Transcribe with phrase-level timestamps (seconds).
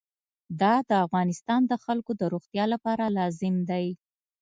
[0.61, 3.85] دا د افغانستان د خلکو د روغتیا لپاره لازم دی.